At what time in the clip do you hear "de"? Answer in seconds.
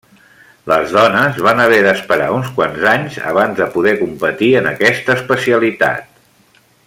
3.61-3.69